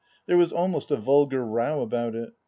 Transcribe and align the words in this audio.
There 0.25 0.35
was 0.35 0.51
almost 0.51 0.89
a 0.89 0.95
vulgar 0.95 1.45
row 1.45 1.83
about 1.83 2.15
it. 2.15 2.33